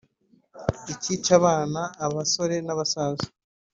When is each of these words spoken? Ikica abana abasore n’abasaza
Ikica 0.93 1.31
abana 1.39 1.81
abasore 2.05 2.55
n’abasaza 2.65 3.27